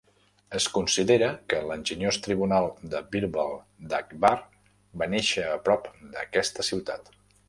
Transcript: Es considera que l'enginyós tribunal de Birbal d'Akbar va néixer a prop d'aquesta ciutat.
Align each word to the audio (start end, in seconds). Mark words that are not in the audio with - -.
Es 0.59 0.65
considera 0.75 1.27
que 1.51 1.57
l'enginyós 1.71 2.17
tribunal 2.27 2.69
de 2.93 3.01
Birbal 3.15 3.53
d'Akbar 3.91 4.33
va 5.03 5.09
néixer 5.15 5.45
a 5.51 5.61
prop 5.69 5.91
d'aquesta 6.17 6.67
ciutat. 6.71 7.13